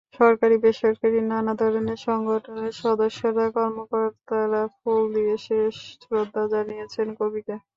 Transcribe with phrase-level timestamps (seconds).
[0.15, 7.55] সরকারি-বেসরকারি নানা ধরনের সংগঠনের সদস্যরা, কর্মকর্তারা ফুল দিয়ে শেষ শ্রদ্ধা জানিয়েছেন কবিকে।